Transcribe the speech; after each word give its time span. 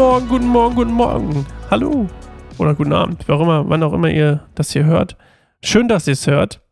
Morgen, 0.00 0.28
guten 0.28 0.46
Morgen, 0.46 0.74
guten 0.76 0.92
Morgen. 0.92 1.46
Hallo. 1.70 2.08
Oder 2.56 2.74
guten 2.74 2.94
Abend, 2.94 3.22
wer 3.26 3.38
immer, 3.38 3.68
wann 3.68 3.82
auch 3.82 3.92
immer 3.92 4.08
ihr 4.08 4.46
das 4.54 4.70
hier 4.70 4.86
hört. 4.86 5.18
Schön, 5.62 5.88
dass 5.88 6.06
ihr 6.06 6.14
es 6.14 6.26
hört. 6.26 6.62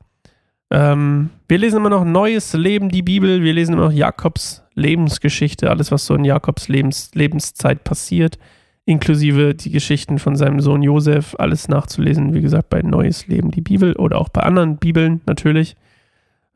Ähm, 0.71 1.29
wir 1.47 1.59
lesen 1.59 1.77
immer 1.77 1.91
noch 1.91 2.07
Neues 2.07 2.55
Leben, 2.55 2.89
die 2.89 3.03
Bibel. 3.03 3.43
Wir 3.43 3.53
lesen 3.53 3.75
immer 3.75 3.85
noch 3.85 3.93
Jakobs 3.93 4.63
Lebensgeschichte, 4.73 5.69
alles, 5.69 5.93
was 5.93 6.07
so 6.07 6.15
in 6.15 6.25
Jakobs 6.25 6.69
Lebens 6.69 7.11
Lebenszeit 7.13 7.85
passiert, 7.85 8.39
inklusive 8.87 9.55
die 9.55 9.73
Geschichten 9.73 10.19
von 10.19 10.35
seinem 10.35 10.61
Sohn 10.61 10.83
Josef, 10.83 11.37
alles 11.39 11.69
nachzulesen, 11.69 12.33
wie 12.33 12.41
gesagt, 12.41 12.71
bei 12.71 12.81
Neues 12.81 13.27
Leben, 13.27 13.51
die 13.51 13.61
Bibel 13.61 13.95
oder 13.97 14.23
auch 14.23 14.31
bei 14.31 14.41
anderen 14.41 14.79
Bibeln 14.79 15.21
natürlich. 15.27 15.77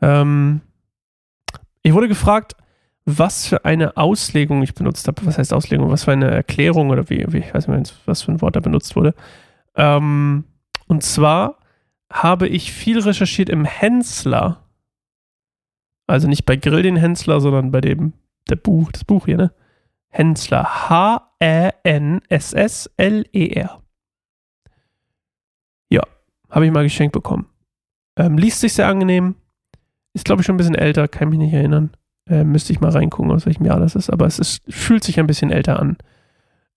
Ähm, 0.00 0.62
ich 1.82 1.92
wurde 1.92 2.08
gefragt, 2.08 2.56
was 3.04 3.46
für 3.46 3.64
eine 3.64 3.96
Auslegung 3.96 4.62
ich 4.62 4.74
benutzt 4.74 5.08
habe. 5.08 5.24
Was 5.26 5.38
heißt 5.38 5.52
Auslegung? 5.52 5.90
Was 5.90 6.04
für 6.04 6.12
eine 6.12 6.30
Erklärung 6.30 6.90
oder 6.90 7.10
wie, 7.10 7.24
wie 7.32 7.38
ich 7.38 7.52
weiß 7.52 7.68
nicht, 7.68 7.94
was 8.06 8.22
für 8.22 8.32
ein 8.32 8.40
Wort 8.40 8.56
da 8.56 8.60
benutzt 8.60 8.94
wurde. 8.96 9.14
Ähm, 9.74 10.44
und 10.86 11.02
zwar 11.02 11.58
habe 12.12 12.46
ich 12.48 12.72
viel 12.72 13.00
recherchiert 13.00 13.48
im 13.48 13.64
Hensler. 13.64 14.62
Also 16.06 16.28
nicht 16.28 16.44
bei 16.44 16.56
Grill 16.56 16.82
den 16.82 16.96
Hensler, 16.96 17.40
sondern 17.40 17.70
bei 17.70 17.80
dem 17.80 18.12
der 18.50 18.56
Buch, 18.56 18.92
das 18.92 19.04
Buch 19.04 19.26
hier, 19.26 19.36
ne? 19.36 19.52
Hensler. 20.08 20.90
H-E-N-S-S-L-E-R. 20.90 21.82
Ja, 25.90 26.02
habe 26.50 26.66
ich 26.66 26.72
mal 26.72 26.82
geschenkt 26.82 27.12
bekommen. 27.12 27.46
Ähm, 28.16 28.36
liest 28.36 28.60
sich 28.60 28.74
sehr 28.74 28.88
angenehm. 28.88 29.36
Ist, 30.12 30.26
glaube 30.26 30.42
ich, 30.42 30.46
schon 30.46 30.56
ein 30.56 30.58
bisschen 30.58 30.74
älter, 30.74 31.08
kann 31.08 31.30
mich 31.30 31.38
nicht 31.38 31.54
erinnern. 31.54 31.96
Äh, 32.28 32.44
müsste 32.44 32.72
ich 32.72 32.80
mal 32.80 32.90
reingucken, 32.90 33.32
aus 33.32 33.46
welchem 33.46 33.64
Jahr 33.64 33.80
das 33.80 33.96
ist, 33.96 34.10
aber 34.10 34.26
es 34.26 34.38
ist, 34.38 34.62
fühlt 34.68 35.02
sich 35.02 35.18
ein 35.18 35.26
bisschen 35.26 35.50
älter 35.50 35.80
an. 35.80 35.96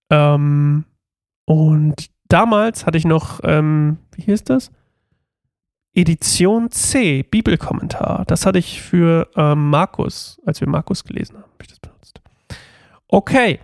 Ähm, 0.10 0.86
und 1.46 2.10
damals 2.28 2.86
hatte 2.86 2.98
ich 2.98 3.06
noch, 3.06 3.42
ähm, 3.44 3.98
wie 4.16 4.24
hieß 4.24 4.44
das? 4.44 4.72
Edition 5.94 6.72
C, 6.72 7.24
Bibelkommentar. 7.24 8.26
Das 8.28 8.46
hatte 8.46 8.60
ich 8.60 8.82
für 8.82 9.30
ähm, 9.36 9.70
Markus, 9.70 10.42
als 10.46 10.60
wir 10.62 10.68
Markus 10.68 11.04
gelesen 11.04 11.36
haben, 11.36 11.44
habe 11.44 11.62
ich 11.62 11.68
das 11.68 11.80
benutzt. 11.80 12.22
Okay. 13.08 13.60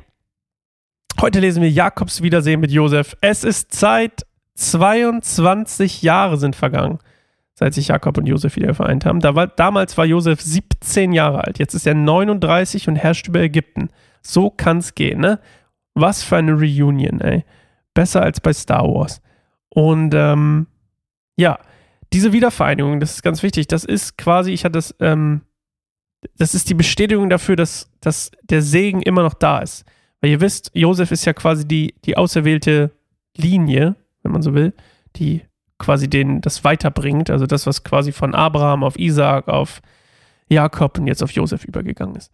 Heute 1.20 1.40
lesen 1.40 1.62
wir 1.62 1.70
Jakobs 1.70 2.22
Wiedersehen 2.22 2.62
mit 2.62 2.72
Josef. 2.72 3.18
Es 3.22 3.44
ist 3.44 3.74
Zeit, 3.74 4.26
22 4.56 6.04
Jahre 6.04 6.38
sind 6.38 6.56
vergangen 6.56 7.00
seit 7.62 7.76
sich 7.76 7.90
Jakob 7.90 8.18
und 8.18 8.26
Josef 8.26 8.56
wieder 8.56 8.74
vereint 8.74 9.06
haben. 9.06 9.20
Da 9.20 9.36
war, 9.36 9.46
damals 9.46 9.96
war 9.96 10.04
Josef 10.04 10.42
17 10.42 11.14
Jahre 11.14 11.44
alt, 11.44 11.60
jetzt 11.60 11.76
ist 11.76 11.86
er 11.86 11.94
39 11.94 12.88
und 12.88 12.96
herrscht 12.96 13.28
über 13.28 13.40
Ägypten. 13.40 13.90
So 14.24 14.50
kann's 14.50 14.96
gehen, 14.96 15.20
ne? 15.20 15.40
Was 15.94 16.24
für 16.24 16.38
eine 16.38 16.54
Reunion, 16.54 17.22
ey. 17.22 17.46
Besser 17.94 18.24
als 18.24 18.42
bei 18.42 18.52
Star 18.52 18.84
Wars. 18.86 19.22
Und 19.70 20.16
ähm, 20.16 20.66
ja, 21.36 21.60
diese 22.12 22.34
Wiedervereinigung, 22.34 23.00
das 23.00 23.12
ist 23.12 23.22
ganz 23.22 23.44
wichtig. 23.44 23.68
Das 23.68 23.86
ist 23.86 24.18
quasi, 24.18 24.54
ich 24.54 24.66
hatte 24.66 24.80
das, 24.80 24.96
ähm, 25.00 25.42
das 26.40 26.56
ist 26.56 26.68
die 26.68 26.74
Bestätigung 26.74 27.30
dafür, 27.30 27.56
dass, 27.56 27.92
dass 28.00 28.32
der 28.42 28.64
Segen 28.64 29.04
immer 29.04 29.22
noch 29.22 29.36
da 29.36 29.60
ist. 29.60 29.86
Weil 30.20 30.32
ihr 30.32 30.42
wisst, 30.42 30.72
Josef 30.74 31.12
ist 31.12 31.26
ja 31.26 31.34
quasi 31.34 31.68
die, 31.68 31.94
die 32.06 32.18
auserwählte 32.18 32.90
Linie, 33.38 33.98
wenn 34.24 34.32
man 34.32 34.42
so 34.42 34.56
will, 34.56 34.74
die 35.16 35.44
quasi 35.82 36.10
den, 36.10 36.42
das 36.42 36.64
weiterbringt, 36.64 37.30
also 37.30 37.46
das, 37.46 37.66
was 37.66 37.84
quasi 37.84 38.12
von 38.12 38.36
Abraham 38.36 38.84
auf 38.84 38.98
Isaac, 38.98 39.48
auf 39.48 39.82
Jakob 40.48 41.00
und 41.00 41.08
jetzt 41.08 41.24
auf 41.24 41.32
Josef 41.32 41.66
übergegangen 41.66 42.16
ist. 42.16 42.32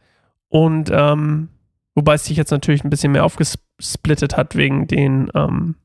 Und 0.50 0.92
ähm, 0.92 1.50
wobei 1.96 2.16
es 2.16 2.26
sich 2.26 2.38
jetzt 2.38 2.52
natürlich 2.52 2.84
ein 2.84 2.90
bisschen 2.90 3.14
mehr 3.14 3.26
aufgesplittet 3.26 4.38
hat, 4.38 4.56
wegen 4.56 4.88
den, 4.88 5.32
ähm, 5.34 5.76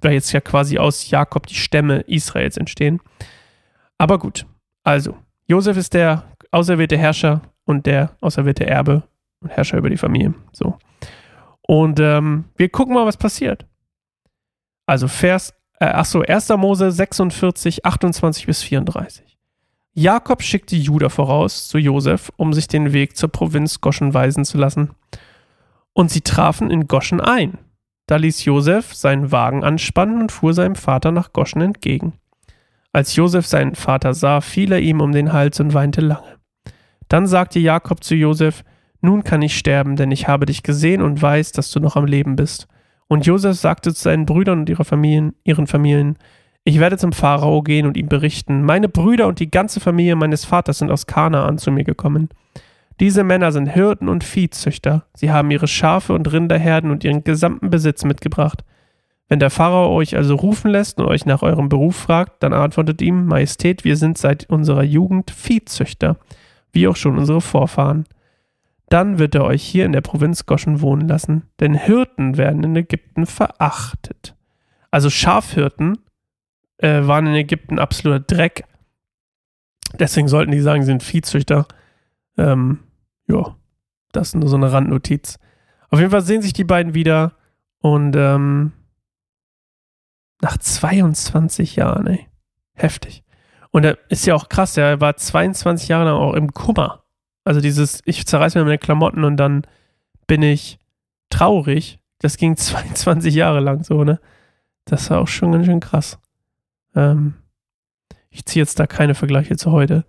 weil 0.00 0.14
jetzt 0.14 0.32
ja 0.32 0.40
quasi 0.40 0.78
aus 0.78 1.10
Jakob 1.10 1.46
die 1.46 1.54
Stämme 1.54 2.00
Israels 2.00 2.56
entstehen. 2.56 3.00
Aber 3.98 4.18
gut, 4.18 4.46
also, 4.82 5.16
Josef 5.46 5.76
ist 5.76 5.94
der 5.94 6.24
auserwählte 6.50 6.98
Herrscher 6.98 7.42
und 7.64 7.86
der 7.86 8.16
auserwählte 8.20 8.66
Erbe 8.66 9.02
und 9.40 9.50
Herrscher 9.50 9.78
über 9.78 9.90
die 9.90 9.96
Familie. 9.96 10.34
So. 10.52 10.78
Und 11.60 12.00
ähm, 12.00 12.46
wir 12.56 12.68
gucken 12.68 12.94
mal, 12.94 13.06
was 13.06 13.16
passiert. 13.16 13.66
Also 14.86 15.08
Vers 15.08 15.54
äh, 15.82 15.86
achso, 15.86 16.22
1. 16.22 16.48
Mose 16.50 16.92
46, 16.92 17.84
28 17.84 18.46
bis 18.46 18.62
34. 18.62 19.36
Jakob 19.94 20.42
schickte 20.42 20.76
Judah 20.76 21.10
voraus 21.10 21.66
zu 21.66 21.76
Josef, 21.76 22.30
um 22.36 22.52
sich 22.52 22.68
den 22.68 22.92
Weg 22.92 23.16
zur 23.16 23.30
Provinz 23.30 23.80
Goschen 23.80 24.14
weisen 24.14 24.44
zu 24.44 24.58
lassen. 24.58 24.90
Und 25.92 26.10
sie 26.10 26.20
trafen 26.20 26.70
in 26.70 26.86
Goschen 26.86 27.20
ein. 27.20 27.58
Da 28.06 28.16
ließ 28.16 28.44
Josef 28.44 28.94
seinen 28.94 29.32
Wagen 29.32 29.64
anspannen 29.64 30.22
und 30.22 30.32
fuhr 30.32 30.54
seinem 30.54 30.76
Vater 30.76 31.10
nach 31.10 31.32
Goschen 31.32 31.60
entgegen. 31.60 32.14
Als 32.92 33.16
Josef 33.16 33.46
seinen 33.46 33.74
Vater 33.74 34.14
sah, 34.14 34.40
fiel 34.40 34.72
er 34.72 34.80
ihm 34.80 35.00
um 35.00 35.12
den 35.12 35.32
Hals 35.32 35.60
und 35.60 35.74
weinte 35.74 36.00
lange. 36.00 36.38
Dann 37.08 37.26
sagte 37.26 37.58
Jakob 37.58 38.04
zu 38.04 38.14
Josef: 38.14 38.64
Nun 39.00 39.24
kann 39.24 39.42
ich 39.42 39.58
sterben, 39.58 39.96
denn 39.96 40.10
ich 40.10 40.28
habe 40.28 40.46
dich 40.46 40.62
gesehen 40.62 41.02
und 41.02 41.20
weiß, 41.20 41.52
dass 41.52 41.70
du 41.70 41.80
noch 41.80 41.96
am 41.96 42.06
Leben 42.06 42.36
bist. 42.36 42.68
Und 43.12 43.26
Josef 43.26 43.58
sagte 43.58 43.92
zu 43.92 44.04
seinen 44.04 44.24
Brüdern 44.24 44.60
und 44.60 44.70
ihrer 44.70 44.86
Familien, 44.86 45.34
ihren 45.44 45.66
Familien, 45.66 46.16
ich 46.64 46.80
werde 46.80 46.96
zum 46.96 47.12
Pharao 47.12 47.60
gehen 47.60 47.84
und 47.84 47.98
ihm 47.98 48.08
berichten, 48.08 48.62
meine 48.62 48.88
Brüder 48.88 49.26
und 49.26 49.38
die 49.38 49.50
ganze 49.50 49.80
Familie 49.80 50.16
meines 50.16 50.46
Vaters 50.46 50.78
sind 50.78 50.90
aus 50.90 51.06
Kanaan 51.06 51.58
zu 51.58 51.70
mir 51.70 51.84
gekommen. 51.84 52.30
Diese 53.00 53.22
Männer 53.22 53.52
sind 53.52 53.66
Hirten 53.66 54.08
und 54.08 54.24
Viehzüchter. 54.24 55.04
Sie 55.12 55.30
haben 55.30 55.50
ihre 55.50 55.68
Schafe 55.68 56.14
und 56.14 56.32
Rinderherden 56.32 56.90
und 56.90 57.04
ihren 57.04 57.22
gesamten 57.22 57.68
Besitz 57.68 58.02
mitgebracht. 58.04 58.64
Wenn 59.28 59.40
der 59.40 59.50
Pharao 59.50 59.94
euch 59.94 60.16
also 60.16 60.34
rufen 60.34 60.70
lässt 60.70 60.98
und 60.98 61.06
euch 61.06 61.26
nach 61.26 61.42
eurem 61.42 61.68
Beruf 61.68 61.96
fragt, 61.96 62.42
dann 62.42 62.54
antwortet 62.54 63.02
ihm, 63.02 63.26
Majestät, 63.26 63.84
wir 63.84 63.98
sind 63.98 64.16
seit 64.16 64.48
unserer 64.48 64.84
Jugend 64.84 65.30
Viehzüchter, 65.30 66.16
wie 66.72 66.88
auch 66.88 66.96
schon 66.96 67.18
unsere 67.18 67.42
Vorfahren. 67.42 68.06
Dann 68.92 69.18
wird 69.18 69.34
er 69.34 69.44
euch 69.44 69.62
hier 69.62 69.86
in 69.86 69.92
der 69.92 70.02
Provinz 70.02 70.44
Goschen 70.44 70.82
wohnen 70.82 71.08
lassen, 71.08 71.48
denn 71.60 71.72
Hirten 71.72 72.36
werden 72.36 72.62
in 72.62 72.76
Ägypten 72.76 73.24
verachtet. 73.24 74.36
Also 74.90 75.08
Schafhirten 75.08 75.96
äh, 76.76 77.06
waren 77.06 77.26
in 77.26 77.34
Ägypten 77.34 77.78
absoluter 77.78 78.20
Dreck. 78.20 78.64
Deswegen 79.98 80.28
sollten 80.28 80.52
die 80.52 80.60
sagen, 80.60 80.82
sie 80.82 80.88
sind 80.88 81.02
Viehzüchter. 81.02 81.66
Ähm, 82.36 82.80
ja, 83.28 83.56
das 84.12 84.28
ist 84.28 84.34
nur 84.34 84.50
so 84.50 84.56
eine 84.56 84.70
Randnotiz. 84.70 85.38
Auf 85.88 85.98
jeden 85.98 86.10
Fall 86.10 86.20
sehen 86.20 86.42
sich 86.42 86.52
die 86.52 86.64
beiden 86.64 86.92
wieder 86.92 87.32
und 87.78 88.14
ähm, 88.14 88.72
nach 90.42 90.58
22 90.58 91.76
Jahren, 91.76 92.08
ey. 92.08 92.28
Heftig. 92.74 93.24
Und 93.70 93.84
er 93.84 93.96
ist 94.10 94.26
ja 94.26 94.34
auch 94.34 94.50
krass, 94.50 94.76
er 94.76 95.00
war 95.00 95.16
22 95.16 95.88
Jahre 95.88 96.04
lang 96.04 96.16
auch 96.16 96.34
im 96.34 96.52
Kummer. 96.52 97.01
Also 97.44 97.60
dieses, 97.60 98.00
ich 98.04 98.26
zerreiß 98.26 98.54
mir 98.54 98.64
meine 98.64 98.78
Klamotten 98.78 99.24
und 99.24 99.36
dann 99.36 99.62
bin 100.26 100.42
ich 100.42 100.78
traurig. 101.30 101.98
Das 102.18 102.36
ging 102.36 102.56
22 102.58 103.34
Jahre 103.34 103.60
lang 103.60 103.84
so, 103.84 104.04
ne? 104.04 104.20
Das 104.84 105.10
war 105.10 105.20
auch 105.20 105.28
schon 105.28 105.52
ganz 105.52 105.66
schön 105.66 105.80
krass. 105.80 106.18
Ähm, 106.94 107.34
ich 108.30 108.44
ziehe 108.46 108.62
jetzt 108.62 108.80
da 108.80 108.86
keine 108.86 109.14
Vergleiche 109.14 109.56
zu 109.56 109.70
heute. 109.70 110.04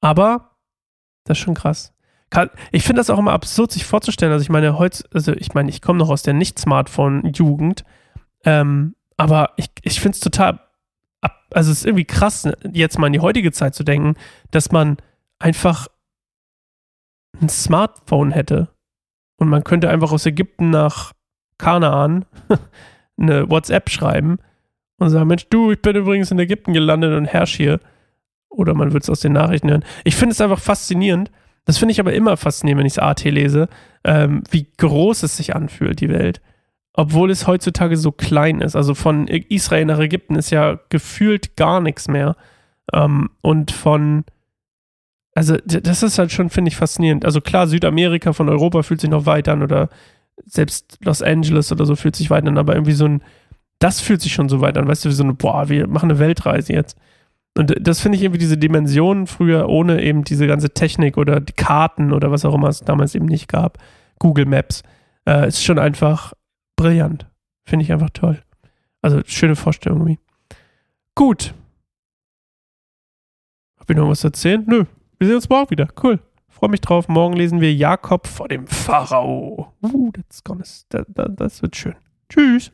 Aber 0.00 0.50
das 1.24 1.38
ist 1.38 1.44
schon 1.44 1.54
krass. 1.54 1.92
Ich 2.72 2.82
finde 2.82 3.00
das 3.00 3.10
auch 3.10 3.18
immer 3.18 3.32
absurd, 3.32 3.70
sich 3.70 3.84
vorzustellen. 3.84 4.32
Also 4.32 4.42
ich 4.42 4.48
meine, 4.48 4.76
heute, 4.78 5.04
also 5.12 5.32
ich 5.32 5.54
meine, 5.54 5.70
ich 5.70 5.82
komme 5.82 5.98
noch 5.98 6.08
aus 6.08 6.22
der 6.22 6.34
Nicht-Smartphone-Jugend. 6.34 7.84
Ähm, 8.44 8.96
aber 9.16 9.52
ich, 9.56 9.70
ich 9.82 10.00
finde 10.00 10.16
es 10.16 10.20
total, 10.20 10.60
also 11.52 11.70
es 11.70 11.78
ist 11.78 11.86
irgendwie 11.86 12.04
krass, 12.04 12.48
jetzt 12.72 12.98
mal 12.98 13.06
in 13.06 13.12
die 13.12 13.20
heutige 13.20 13.52
Zeit 13.52 13.74
zu 13.74 13.84
denken, 13.84 14.16
dass 14.50 14.72
man 14.72 14.96
einfach 15.38 15.86
ein 17.40 17.48
Smartphone 17.48 18.32
hätte 18.32 18.68
und 19.36 19.48
man 19.48 19.64
könnte 19.64 19.90
einfach 19.90 20.12
aus 20.12 20.26
Ägypten 20.26 20.70
nach 20.70 21.12
Kanaan 21.58 22.24
eine 23.18 23.48
WhatsApp 23.50 23.90
schreiben 23.90 24.38
und 24.98 25.10
sagen, 25.10 25.28
Mensch, 25.28 25.48
du, 25.48 25.72
ich 25.72 25.82
bin 25.82 25.96
übrigens 25.96 26.30
in 26.30 26.38
Ägypten 26.38 26.72
gelandet 26.72 27.14
und 27.14 27.26
herrsche 27.26 27.56
hier. 27.56 27.80
Oder 28.48 28.74
man 28.74 28.92
würde 28.92 29.02
es 29.02 29.10
aus 29.10 29.20
den 29.20 29.32
Nachrichten 29.32 29.68
hören. 29.70 29.84
Ich 30.04 30.14
finde 30.14 30.32
es 30.32 30.40
einfach 30.40 30.60
faszinierend. 30.60 31.30
Das 31.64 31.78
finde 31.78 31.92
ich 31.92 32.00
aber 32.00 32.12
immer 32.12 32.36
faszinierend, 32.36 32.80
wenn 32.80 32.86
ich 32.86 32.94
es 32.94 32.98
AT 32.98 33.24
lese, 33.24 33.68
ähm, 34.04 34.42
wie 34.50 34.68
groß 34.76 35.24
es 35.24 35.36
sich 35.36 35.56
anfühlt, 35.56 36.00
die 36.00 36.10
Welt. 36.10 36.40
Obwohl 36.92 37.30
es 37.30 37.48
heutzutage 37.48 37.96
so 37.96 38.12
klein 38.12 38.60
ist. 38.60 38.76
Also 38.76 38.94
von 38.94 39.26
Israel 39.26 39.86
nach 39.86 39.98
Ägypten 39.98 40.36
ist 40.36 40.50
ja 40.50 40.78
gefühlt 40.90 41.56
gar 41.56 41.80
nichts 41.80 42.06
mehr. 42.06 42.36
Ähm, 42.92 43.30
und 43.40 43.72
von 43.72 44.24
also 45.34 45.56
das 45.66 46.02
ist 46.02 46.18
halt 46.18 46.30
schon, 46.30 46.48
finde 46.48 46.68
ich, 46.68 46.76
faszinierend. 46.76 47.24
Also 47.24 47.40
klar, 47.40 47.66
Südamerika 47.66 48.32
von 48.32 48.48
Europa 48.48 48.82
fühlt 48.82 49.00
sich 49.00 49.10
noch 49.10 49.26
weit 49.26 49.48
an 49.48 49.62
oder 49.62 49.88
selbst 50.46 50.98
Los 51.02 51.22
Angeles 51.22 51.72
oder 51.72 51.86
so 51.86 51.96
fühlt 51.96 52.16
sich 52.16 52.30
weit 52.30 52.46
an, 52.46 52.58
aber 52.58 52.74
irgendwie 52.74 52.92
so 52.92 53.06
ein, 53.06 53.22
das 53.80 54.00
fühlt 54.00 54.20
sich 54.20 54.32
schon 54.32 54.48
so 54.48 54.60
weit 54.60 54.78
an, 54.78 54.86
weißt 54.86 55.04
du, 55.04 55.08
wie 55.08 55.14
so 55.14 55.24
eine, 55.24 55.34
boah, 55.34 55.68
wir 55.68 55.88
machen 55.88 56.10
eine 56.10 56.20
Weltreise 56.20 56.72
jetzt. 56.72 56.96
Und 57.56 57.74
das 57.80 58.00
finde 58.00 58.16
ich 58.16 58.24
irgendwie 58.24 58.38
diese 58.38 58.58
Dimensionen 58.58 59.26
früher 59.26 59.68
ohne 59.68 60.02
eben 60.02 60.24
diese 60.24 60.46
ganze 60.46 60.70
Technik 60.70 61.16
oder 61.16 61.40
die 61.40 61.52
Karten 61.52 62.12
oder 62.12 62.30
was 62.30 62.44
auch 62.44 62.54
immer 62.54 62.68
es 62.68 62.80
damals 62.80 63.14
eben 63.14 63.26
nicht 63.26 63.48
gab, 63.48 63.78
Google 64.18 64.46
Maps, 64.46 64.82
äh, 65.26 65.48
ist 65.48 65.64
schon 65.64 65.78
einfach 65.78 66.32
brillant. 66.76 67.26
Finde 67.64 67.84
ich 67.84 67.92
einfach 67.92 68.10
toll. 68.10 68.42
Also 69.02 69.20
schöne 69.26 69.56
Vorstellung 69.56 70.00
irgendwie. 70.00 70.18
Gut. 71.14 71.54
Hab 73.78 73.90
ich 73.90 73.96
noch 73.96 74.08
was 74.08 74.20
zu 74.20 74.28
erzählen? 74.28 74.64
Nö. 74.66 74.84
Wir 75.18 75.28
sehen 75.28 75.36
uns 75.36 75.48
morgen 75.48 75.70
wieder. 75.70 75.88
Cool. 76.02 76.20
Freue 76.48 76.70
mich 76.70 76.80
drauf. 76.80 77.08
Morgen 77.08 77.34
lesen 77.34 77.60
wir 77.60 77.72
Jakob 77.74 78.26
vor 78.26 78.48
dem 78.48 78.66
Pharao. 78.66 79.72
Uh, 79.82 80.12
gonna, 80.44 80.64
das, 80.88 81.06
das 81.36 81.62
wird 81.62 81.76
schön. 81.76 81.94
Tschüss. 82.28 82.72